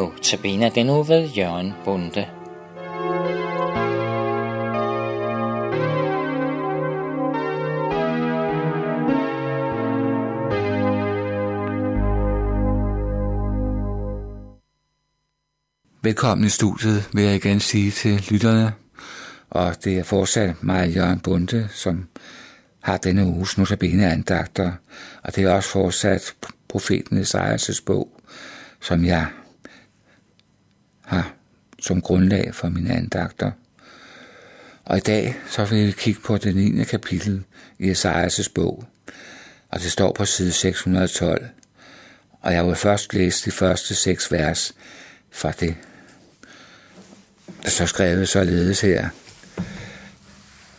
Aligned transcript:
Notabene 0.00 0.70
den 0.74 0.86
nu 0.86 1.02
ved 1.02 1.28
Jørgen 1.28 1.72
Bunde. 1.84 2.26
Velkommen 16.02 16.46
i 16.46 16.48
studiet, 16.48 17.08
vil 17.12 17.24
jeg 17.24 17.34
igen 17.34 17.60
sige 17.60 17.90
til 17.90 18.26
lytterne. 18.30 18.72
Og 19.50 19.84
det 19.84 19.98
er 19.98 20.02
fortsat 20.02 20.62
mig, 20.62 20.96
Jørgen 20.96 21.20
Bunde, 21.20 21.68
som 21.72 22.08
har 22.82 22.96
denne 22.96 23.26
uges 23.26 23.58
notabene 23.58 24.12
andagter. 24.12 24.72
Og 25.22 25.36
det 25.36 25.44
er 25.44 25.54
også 25.54 25.68
fortsat 25.68 26.34
profeten 26.68 27.18
Esajas' 27.18 27.82
bog, 27.86 28.20
som 28.80 29.04
jeg 29.04 29.26
har 31.10 31.34
som 31.78 32.02
grundlag 32.02 32.54
for 32.54 32.68
mine 32.68 32.94
andagter. 32.94 33.50
Og 34.84 34.96
i 34.96 35.00
dag 35.00 35.36
så 35.48 35.64
vil 35.64 35.86
vi 35.86 35.92
kigge 35.92 36.20
på 36.20 36.36
det 36.36 36.56
9. 36.56 36.84
kapitel 36.84 37.44
i 37.78 37.90
Esajas' 37.90 38.52
bog, 38.54 38.84
og 39.68 39.80
det 39.80 39.92
står 39.92 40.12
på 40.12 40.24
side 40.24 40.52
612. 40.52 41.48
Og 42.40 42.52
jeg 42.52 42.66
vil 42.66 42.74
først 42.74 43.14
læse 43.14 43.44
de 43.44 43.50
første 43.50 43.94
seks 43.94 44.32
vers 44.32 44.74
fra 45.30 45.50
det, 45.50 45.76
der 47.62 47.70
så 47.70 47.86
skrevet 47.86 48.28
således 48.28 48.80
her. 48.80 49.08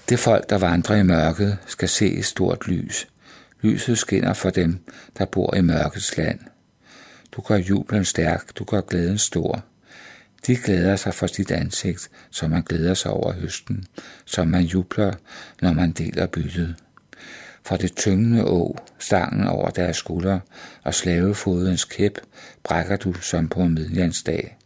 Det 0.09 0.19
folk, 0.19 0.49
der 0.49 0.57
vandrer 0.57 0.95
i 0.95 1.03
mørket, 1.03 1.57
skal 1.67 1.89
se 1.89 2.13
et 2.13 2.25
stort 2.25 2.67
lys. 2.67 3.07
Lyset 3.61 3.97
skinner 3.97 4.33
for 4.33 4.49
dem, 4.49 4.79
der 5.17 5.25
bor 5.25 5.55
i 5.55 5.61
mørkets 5.61 6.17
land. 6.17 6.39
Du 7.31 7.41
gør 7.41 7.55
jublen 7.55 8.05
stærk, 8.05 8.57
du 8.57 8.63
gør 8.63 8.81
glæden 8.81 9.17
stor. 9.17 9.65
De 10.47 10.55
glæder 10.55 10.95
sig 10.95 11.13
for 11.13 11.27
sit 11.27 11.51
ansigt, 11.51 12.09
som 12.31 12.49
man 12.49 12.61
glæder 12.61 12.93
sig 12.93 13.11
over 13.11 13.33
høsten, 13.33 13.85
som 14.25 14.47
man 14.47 14.63
jubler, 14.63 15.13
når 15.61 15.73
man 15.73 15.91
deler 15.91 16.25
byttet. 16.25 16.75
For 17.63 17.77
det 17.77 17.95
tyngende 17.95 18.45
å, 18.45 18.75
stangen 18.99 19.47
over 19.47 19.69
deres 19.69 19.97
skulder 19.97 20.39
og 20.83 20.93
slavefodens 20.93 21.85
kæp, 21.85 22.17
brækker 22.63 22.95
du 22.95 23.13
som 23.13 23.49
på 23.49 23.61
en 23.61 23.73
midjandsdag. 23.73 24.57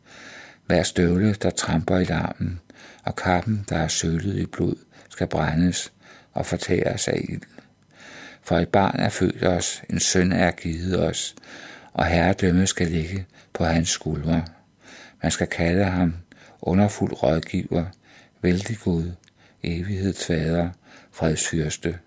Hver 0.66 0.84
støvle, 0.84 1.34
der 1.34 1.50
tramper 1.50 1.98
i 1.98 2.04
larmen, 2.04 2.60
og 3.04 3.16
kappen, 3.16 3.66
der 3.70 3.78
er 3.78 3.88
sølet 3.88 4.36
i 4.36 4.46
blod, 4.46 4.76
skal 5.10 5.28
brændes 5.28 5.92
og 6.34 6.46
fortæres 6.46 7.08
af 7.08 7.26
ild. 7.30 7.42
For 8.44 8.58
et 8.58 8.70
barn 8.70 9.00
er 9.00 9.10
født 9.10 9.44
os, 9.44 9.84
en 9.90 10.00
søn 10.00 10.32
er 10.32 10.52
givet 10.52 11.00
os, 11.00 11.36
og 11.94 12.06
herredømmet 12.06 12.70
skal 12.70 12.88
ligge 12.88 13.26
på 13.54 13.66
hans 13.66 13.90
skuldre. 13.90 14.46
Man 15.26 15.32
skal 15.32 15.48
kalde 15.48 15.84
ham 15.84 16.16
underfuld 16.62 17.24
rådgiver, 17.24 17.86
vældig 18.42 18.78
Gud, 18.78 19.12
evighedsfader, 19.64 20.70
fredshyrste. 21.12 22.00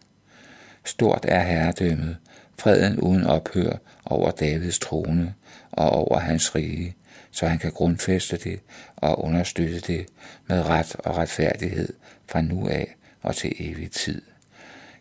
Stort 0.85 1.25
er 1.29 1.41
herredømmet, 1.41 2.17
freden 2.59 3.01
uden 3.01 3.25
ophør 3.25 3.77
over 4.05 4.31
Davids 4.31 4.79
trone 4.79 5.35
og 5.71 5.91
over 5.91 6.19
hans 6.19 6.55
rige, 6.55 6.97
så 7.31 7.47
han 7.47 7.59
kan 7.59 7.73
grundfæste 7.73 8.37
det 8.37 8.61
og 8.97 9.25
understøtte 9.25 9.81
det 9.81 10.07
med 10.47 10.67
ret 10.67 10.97
og 10.97 11.17
retfærdighed 11.17 11.93
fra 12.27 12.41
nu 12.41 12.69
af 12.69 12.97
og 13.23 13.37
til 13.37 13.53
evig 13.59 13.91
tid. 13.91 14.23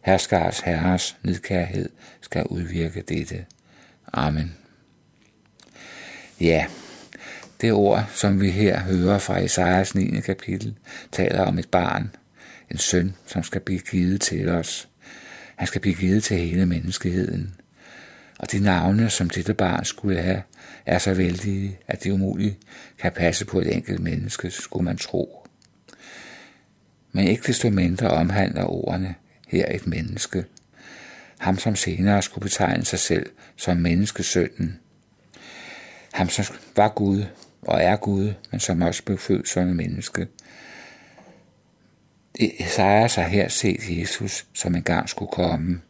Herskars 0.01 0.59
herres 0.59 1.17
nidkærhed 1.23 1.89
skal 2.21 2.45
udvirke 2.45 3.01
dette. 3.01 3.45
Amen. 4.13 4.57
Ja, 6.41 6.65
det 7.61 7.71
ord, 7.71 8.09
som 8.13 8.41
vi 8.41 8.49
her 8.49 8.79
hører 8.79 9.19
fra 9.19 9.37
Isaias 9.37 9.95
9. 9.95 10.19
kapitel, 10.19 10.75
taler 11.11 11.41
om 11.41 11.59
et 11.59 11.69
barn, 11.69 12.15
en 12.71 12.77
søn, 12.77 13.15
som 13.25 13.43
skal 13.43 13.61
blive 13.61 13.79
givet 13.79 14.21
til 14.21 14.49
os. 14.49 14.89
Han 15.55 15.67
skal 15.67 15.81
blive 15.81 15.95
givet 15.95 16.23
til 16.23 16.37
hele 16.37 16.65
menneskeheden. 16.65 17.55
Og 18.39 18.51
de 18.51 18.59
navne, 18.59 19.09
som 19.09 19.29
dette 19.29 19.53
barn 19.53 19.85
skulle 19.85 20.21
have, 20.21 20.41
er 20.85 20.97
så 20.97 21.13
vældige, 21.13 21.79
at 21.87 22.03
det 22.03 22.11
umuligt 22.11 22.55
kan 22.99 23.11
passe 23.11 23.45
på 23.45 23.59
et 23.59 23.75
enkelt 23.75 23.99
menneske, 23.99 24.51
skulle 24.51 24.85
man 24.85 24.97
tro. 24.97 25.47
Men 27.11 27.27
ikke 27.27 27.43
desto 27.47 27.69
mindre 27.69 28.09
omhandler 28.09 28.63
ordene 28.63 29.15
her 29.47 29.75
et 29.75 29.87
menneske. 29.87 30.45
Ham, 31.37 31.57
som 31.57 31.75
senere 31.75 32.21
skulle 32.21 32.43
betegne 32.43 32.85
sig 32.85 32.99
selv 32.99 33.29
som 33.55 33.77
menneskesønnen. 33.77 34.79
Ham, 36.13 36.29
som 36.29 36.45
var 36.75 36.89
Gud 36.89 37.23
og 37.61 37.81
er 37.81 37.95
Gud, 37.95 38.33
men 38.51 38.59
som 38.59 38.81
også 38.81 39.03
blev 39.03 39.17
født 39.17 39.49
som 39.49 39.67
menneske. 39.67 40.27
Esajas 42.39 43.15
har 43.15 43.23
her 43.23 43.47
set 43.47 43.81
Jesus, 43.89 44.47
som 44.53 44.75
engang 44.75 45.09
skulle 45.09 45.31
komme, 45.31 45.81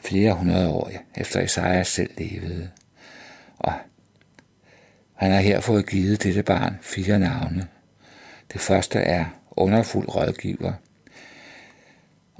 flere 0.00 0.32
hundrede 0.32 0.68
år 0.68 0.90
efter 1.14 1.40
Esajas 1.40 1.88
selv 1.88 2.10
levede. 2.18 2.70
Og 3.58 3.72
han 5.14 5.32
har 5.32 5.40
her 5.40 5.60
fået 5.60 5.90
givet 5.90 6.22
dette 6.22 6.42
barn 6.42 6.78
fire 6.82 7.18
navne. 7.18 7.68
Det 8.52 8.60
første 8.60 8.98
er 8.98 9.24
underfuld 9.50 10.08
rådgiver. 10.08 10.72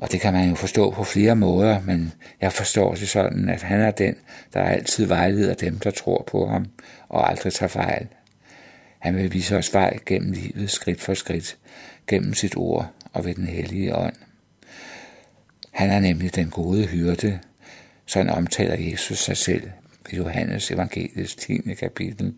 Og 0.03 0.13
det 0.13 0.21
kan 0.21 0.33
man 0.33 0.49
jo 0.49 0.55
forstå 0.55 0.91
på 0.91 1.05
flere 1.05 1.37
måder, 1.37 1.81
men 1.81 2.13
jeg 2.41 2.53
forstår 2.53 2.95
det 2.95 3.09
sådan, 3.09 3.49
at 3.49 3.63
han 3.63 3.81
er 3.81 3.91
den, 3.91 4.17
der 4.55 4.61
altid 4.61 5.07
vejleder 5.07 5.55
dem, 5.55 5.79
der 5.79 5.91
tror 5.91 6.25
på 6.27 6.47
ham, 6.47 6.67
og 7.09 7.31
aldrig 7.31 7.53
tager 7.53 7.69
fejl. 7.69 8.07
Han 8.99 9.17
vil 9.17 9.33
vise 9.33 9.57
os 9.57 9.75
vej 9.75 9.99
gennem 10.07 10.33
livet, 10.33 10.71
skridt 10.71 11.01
for 11.01 11.15
skridt, 11.15 11.57
gennem 12.07 12.35
sit 12.35 12.57
ord 12.57 12.91
og 13.13 13.25
ved 13.25 13.35
den 13.35 13.47
hellige 13.47 13.97
ånd. 13.97 14.15
Han 15.71 15.91
er 15.91 16.01
nemlig 16.01 16.35
den 16.35 16.51
gode 16.51 16.87
hyrde, 16.87 17.39
sådan 18.07 18.31
omtaler 18.31 18.91
Jesus 18.91 19.19
sig 19.19 19.37
selv 19.37 19.71
i 20.11 20.17
Johannes 20.17 20.71
evangeliets 20.71 21.35
10. 21.35 21.75
kapitel. 21.79 22.35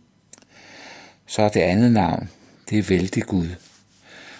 Så 1.27 1.43
er 1.43 1.49
det 1.49 1.61
andet 1.61 1.93
navn, 1.93 2.31
det 2.71 2.79
er 2.79 2.83
vældig 2.83 3.23
Gud. 3.23 3.49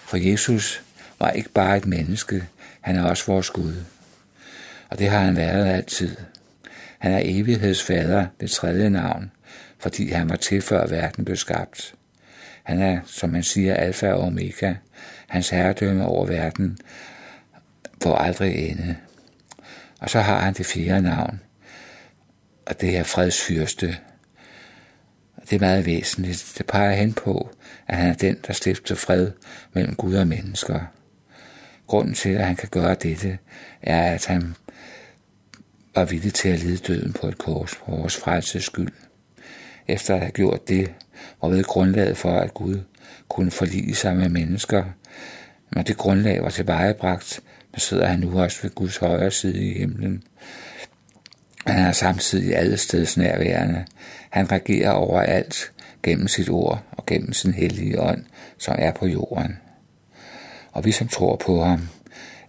For 0.05 0.17
Jesus 0.17 0.83
var 1.19 1.29
ikke 1.29 1.49
bare 1.49 1.77
et 1.77 1.85
menneske, 1.85 2.47
han 2.85 2.95
er 2.95 3.03
også 3.03 3.23
vores 3.27 3.49
Gud. 3.49 3.73
Og 4.89 4.99
det 4.99 5.09
har 5.09 5.19
han 5.19 5.35
været 5.35 5.67
altid. 5.67 6.15
Han 6.99 7.11
er 7.11 7.21
evighedsfader, 7.23 8.27
det 8.39 8.51
tredje 8.51 8.89
navn, 8.89 9.31
fordi 9.79 10.09
han 10.09 10.29
var 10.29 10.35
til 10.35 10.61
før 10.61 10.87
verden 10.87 11.25
blev 11.25 11.37
skabt. 11.37 11.95
Han 12.63 12.81
er, 12.81 12.99
som 13.05 13.29
man 13.29 13.43
siger, 13.43 13.73
alfa 13.73 14.11
og 14.11 14.19
omega. 14.19 14.73
Hans 15.27 15.49
herredømme 15.49 16.05
over 16.05 16.25
verden 16.25 16.77
får 18.03 18.15
aldrig 18.15 18.69
ende. 18.69 18.95
Og 19.99 20.09
så 20.09 20.19
har 20.19 20.39
han 20.39 20.53
det 20.53 20.65
fjerde 20.65 21.01
navn, 21.01 21.41
og 22.65 22.81
det 22.81 22.97
er 22.97 23.03
fredsfyrste. 23.03 23.97
Det 25.49 25.55
er 25.55 25.59
meget 25.59 25.85
væsentligt. 25.85 26.53
Det 26.57 26.65
peger 26.65 26.93
hen 26.93 27.13
på, 27.13 27.49
at 27.87 27.97
han 27.97 28.09
er 28.09 28.15
den, 28.15 28.37
der 28.47 28.53
stifter 28.53 28.95
fred 28.95 29.31
mellem 29.73 29.95
Gud 29.95 30.15
og 30.15 30.27
mennesker. 30.27 30.79
Grunden 31.87 32.13
til, 32.13 32.29
at 32.29 32.45
han 32.45 32.55
kan 32.55 32.69
gøre 32.71 32.95
dette, 32.95 33.37
er, 33.81 34.13
at 34.13 34.25
han 34.25 34.55
var 35.95 36.05
villig 36.05 36.33
til 36.33 36.49
at 36.49 36.59
lide 36.59 36.77
døden 36.77 37.13
på 37.13 37.27
et 37.27 37.37
kors 37.37 37.75
for 37.75 37.95
vores 37.95 38.17
frelses 38.17 38.63
skyld. 38.63 38.91
Efter 39.87 40.13
at 40.13 40.19
have 40.19 40.31
gjort 40.31 40.67
det, 40.67 40.91
og 41.39 41.51
ved 41.51 41.63
grundlaget 41.63 42.17
for, 42.17 42.31
at 42.31 42.53
Gud 42.53 42.79
kunne 43.29 43.51
forlige 43.51 43.95
sig 43.95 44.15
med 44.15 44.29
mennesker, 44.29 44.83
når 45.71 45.81
det 45.81 45.97
grundlag 45.97 46.43
var 46.43 46.49
tilvejebragt, 46.49 47.41
så 47.77 47.87
sidder 47.87 48.07
han 48.07 48.19
nu 48.19 48.39
også 48.41 48.61
ved 48.61 48.69
Guds 48.75 48.97
højre 48.97 49.31
side 49.31 49.63
i 49.63 49.77
himlen. 49.79 50.23
Han 51.67 51.85
er 51.85 51.91
samtidig 51.91 52.57
alle 52.57 52.77
steds 52.77 53.17
nærværende. 53.17 53.85
Han 54.29 54.51
regerer 54.51 54.91
over 54.91 55.21
alt 55.21 55.71
gennem 56.03 56.27
sit 56.27 56.49
ord 56.49 56.83
og 56.91 57.05
gennem 57.05 57.33
sin 57.33 57.53
hellige 57.53 58.01
ånd, 58.01 58.23
som 58.57 58.75
er 58.77 58.91
på 58.91 59.07
jorden. 59.07 59.57
Og 60.75 60.85
vi, 60.85 60.91
som 60.91 61.07
tror 61.07 61.35
på 61.35 61.63
ham, 61.63 61.87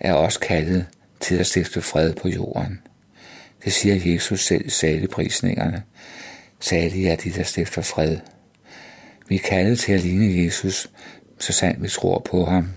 er 0.00 0.12
også 0.12 0.40
kaldet 0.40 0.86
til 1.20 1.34
at 1.34 1.46
stifte 1.46 1.82
fred 1.82 2.14
på 2.14 2.28
jorden. 2.28 2.80
Det 3.64 3.72
siger 3.72 4.12
Jesus 4.12 4.46
selv 4.46 4.66
i 4.66 4.70
saligprisningerne. 4.70 5.82
Salige 6.60 7.10
er 7.10 7.16
de, 7.16 7.30
der 7.30 7.42
stifter 7.42 7.82
fred. 7.82 8.16
Vi 9.28 9.34
er 9.34 9.48
kaldet 9.48 9.78
til 9.78 9.92
at 9.92 10.00
ligne 10.00 10.44
Jesus, 10.44 10.90
så 11.38 11.52
sandt 11.52 11.82
vi 11.82 11.88
tror 11.88 12.18
på 12.30 12.44
ham, 12.44 12.68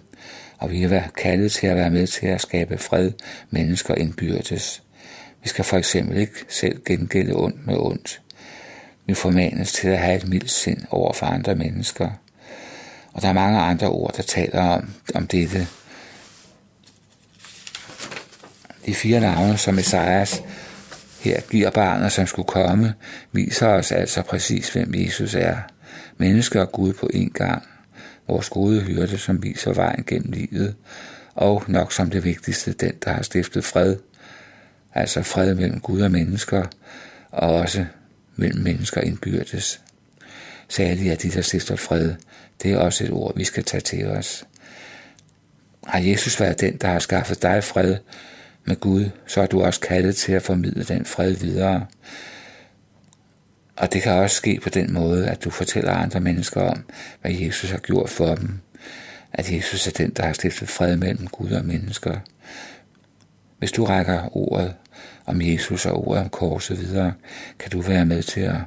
og 0.58 0.72
vi 0.72 0.84
er 0.84 1.08
kaldet 1.18 1.52
til 1.52 1.68
at 1.68 1.76
være 1.76 1.90
med 1.90 2.08
til 2.08 2.28
at 2.28 2.42
skabe 2.42 2.78
fred 2.78 3.12
mennesker 3.50 3.96
indbyrdes. 3.96 4.84
Vi 5.44 5.50
skal 5.50 5.66
for 5.66 5.78
eksempel 5.78 6.18
ikke 6.18 6.46
selv 6.50 6.82
gengælde 6.86 7.36
ondt 7.36 7.68
med 7.68 7.76
ondt. 7.78 8.22
Vi 9.06 9.14
formanes 9.14 9.74
til 9.74 9.88
at 9.88 10.00
have 10.00 10.18
et 10.18 10.28
mildt 10.28 10.52
sind 10.52 10.82
over 10.90 11.14
for 11.14 11.26
andre 11.26 11.56
mennesker. 11.56 12.10
Og 13.14 13.22
der 13.22 13.28
er 13.28 13.34
mange 13.34 13.60
andre 13.60 13.88
ord, 13.88 14.14
der 14.18 14.24
taler 14.24 14.62
om, 14.62 14.90
om 15.16 15.28
dette. 15.28 15.68
De 18.86 18.96
fire 18.96 19.20
navne, 19.20 19.58
som 19.58 19.80
Esajas 19.80 20.44
her 21.20 21.42
bliver 21.48 21.70
barnet, 21.70 22.12
som 22.12 22.28
skulle 22.28 22.48
komme, 22.48 22.94
viser 23.32 23.68
os 23.68 23.92
altså 23.92 24.22
præcis, 24.22 24.70
hvem 24.74 24.94
Jesus 24.94 25.36
er. 25.36 25.58
menneske 26.18 26.62
og 26.62 26.72
Gud 26.72 26.94
på 26.94 27.10
en 27.14 27.30
gang. 27.30 27.64
Vores 28.28 28.50
gode 28.50 28.82
hyrde, 28.82 29.18
som 29.18 29.44
viser 29.44 29.74
vejen 29.74 30.04
gennem 30.08 30.32
livet, 30.32 30.76
og 31.36 31.64
nok 31.68 31.94
som 31.94 32.10
det 32.10 32.24
vigtigste, 32.24 32.74
den, 32.74 32.92
der 33.06 33.12
har 33.12 33.22
stiftet 33.22 33.66
fred. 33.66 33.96
Altså 34.94 35.24
fred 35.24 35.56
mellem 35.56 35.80
Gud 35.80 36.02
og 36.02 36.12
mennesker, 36.12 36.66
og 37.32 37.50
også 37.54 37.86
mellem 38.36 38.64
mennesker 38.64 39.02
indbyrdes. 39.02 39.82
Særligt 40.70 41.12
er 41.12 41.16
de, 41.16 41.30
der 41.30 41.42
stifter 41.42 41.76
fred. 41.76 42.14
Det 42.64 42.72
er 42.72 42.78
også 42.78 43.04
et 43.04 43.12
ord, 43.12 43.36
vi 43.36 43.44
skal 43.44 43.64
tage 43.64 43.82
til 43.82 44.08
os. 44.08 44.46
Har 45.88 46.00
Jesus 46.00 46.40
været 46.40 46.62
den, 46.62 46.78
der 46.78 46.88
har 46.88 47.00
skaffet 47.00 47.42
dig 47.42 47.64
fred 47.64 47.98
med 48.66 48.76
Gud, 48.76 49.10
så 49.28 49.42
er 49.42 49.46
du 49.46 49.62
også 49.62 49.80
kaldet 49.80 50.16
til 50.16 50.32
at 50.32 50.42
formidle 50.42 50.84
den 50.84 51.06
fred 51.06 51.32
videre. 51.32 51.86
Og 53.76 53.94
det 53.94 54.02
kan 54.02 54.12
også 54.12 54.36
ske 54.36 54.60
på 54.64 54.70
den 54.70 54.94
måde, 54.94 55.28
at 55.28 55.44
du 55.44 55.50
fortæller 55.50 55.94
andre 55.94 56.20
mennesker 56.20 56.62
om, 56.62 56.84
hvad 57.22 57.32
Jesus 57.32 57.70
har 57.70 57.78
gjort 57.78 58.10
for 58.10 58.36
dem. 58.36 58.60
At 59.34 59.52
Jesus 59.52 59.88
er 59.88 59.92
den, 59.92 60.10
der 60.10 60.26
har 60.26 60.34
stiftet 60.34 60.70
fred 60.70 60.96
mellem 60.96 61.28
Gud 61.28 61.52
og 61.52 61.66
mennesker. 61.66 62.20
Hvis 63.60 63.72
du 63.72 63.86
rækker 63.86 64.38
ordet 64.38 64.74
om 65.26 65.42
Jesus 65.42 65.86
og 65.86 66.08
ordet 66.08 66.24
om 66.24 66.30
korset 66.30 66.80
videre, 66.80 67.14
kan 67.60 67.72
du 67.72 67.82
være 67.82 68.06
med 68.06 68.24
til 68.24 68.42
at 68.42 68.58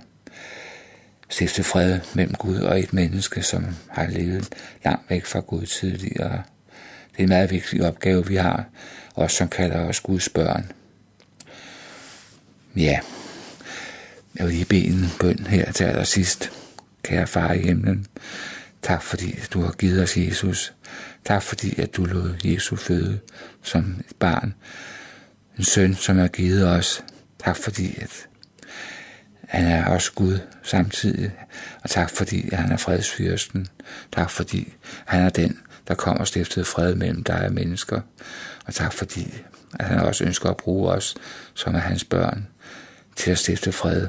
stifte 1.32 1.62
fred 1.62 2.00
mellem 2.14 2.34
Gud 2.34 2.56
og 2.56 2.80
et 2.80 2.92
menneske, 2.92 3.42
som 3.42 3.66
har 3.88 4.06
levet 4.06 4.48
langt 4.84 5.10
væk 5.10 5.26
fra 5.26 5.40
Gud 5.40 5.66
tidligere. 5.66 6.42
Det 7.12 7.18
er 7.18 7.22
en 7.22 7.28
meget 7.28 7.50
vigtig 7.50 7.84
opgave, 7.86 8.26
vi 8.26 8.36
har, 8.36 8.64
os 9.14 9.32
som 9.32 9.48
kalder 9.48 9.80
os 9.80 10.00
Guds 10.00 10.28
børn. 10.28 10.72
Ja, 12.76 13.00
jeg 14.36 14.46
vil 14.46 14.54
lige 14.54 14.64
bede 14.64 14.86
en 14.86 15.10
bøn 15.20 15.46
her 15.46 15.72
til 15.72 15.84
allersidst. 15.84 16.52
Kære 17.02 17.26
far 17.26 17.52
i 17.52 17.58
himlen, 17.58 18.06
tak 18.82 19.02
fordi 19.02 19.38
du 19.52 19.60
har 19.60 19.72
givet 19.72 20.02
os 20.02 20.16
Jesus. 20.16 20.74
Tak 21.24 21.42
fordi 21.42 21.80
at 21.80 21.96
du 21.96 22.04
lod 22.04 22.34
Jesus 22.44 22.80
føde 22.80 23.20
som 23.62 23.96
et 24.10 24.16
barn. 24.18 24.54
En 25.58 25.64
søn, 25.64 25.94
som 25.94 26.18
har 26.18 26.28
givet 26.28 26.68
os. 26.68 27.04
Tak 27.44 27.56
fordi 27.56 27.98
at 28.00 28.28
han 29.52 29.66
er 29.66 29.84
også 29.84 30.12
Gud 30.12 30.38
samtidig. 30.62 31.32
Og 31.82 31.90
tak 31.90 32.10
fordi 32.10 32.54
han 32.54 32.72
er 32.72 32.76
fredsfyrsten. 32.76 33.66
Tak 34.12 34.30
fordi 34.30 34.74
han 35.06 35.22
er 35.22 35.30
den, 35.30 35.58
der 35.88 35.94
kommer 35.94 36.20
og 36.20 36.26
stiftede 36.26 36.64
fred 36.64 36.94
mellem 36.94 37.24
dig 37.24 37.44
og 37.46 37.52
mennesker. 37.52 38.00
Og 38.66 38.74
tak 38.74 38.92
fordi 38.92 39.34
at 39.80 39.86
han 39.86 39.98
også 39.98 40.24
ønsker 40.24 40.50
at 40.50 40.56
bruge 40.56 40.90
os, 40.90 41.14
som 41.54 41.74
er 41.74 41.78
hans 41.78 42.04
børn, 42.04 42.48
til 43.16 43.30
at 43.30 43.38
stifte 43.38 43.72
fred 43.72 44.08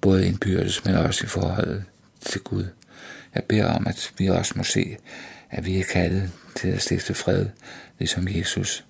både 0.00 0.26
indbyrdes, 0.26 0.84
men 0.84 0.94
også 0.94 1.24
i 1.24 1.28
forhold 1.28 1.82
til 2.20 2.40
Gud. 2.40 2.66
Jeg 3.34 3.44
beder 3.44 3.66
om, 3.66 3.86
at 3.86 4.12
vi 4.18 4.26
også 4.26 4.52
må 4.56 4.64
se, 4.64 4.96
at 5.50 5.66
vi 5.66 5.80
er 5.80 5.84
kaldet 5.84 6.30
til 6.56 6.68
at 6.68 6.82
stifte 6.82 7.14
fred, 7.14 7.46
ligesom 7.98 8.28
Jesus. 8.28 8.84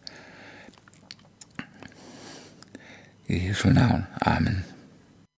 I 3.29 3.49
Jesu 3.49 3.69
navn. 3.69 4.07
Amen. 4.21 4.65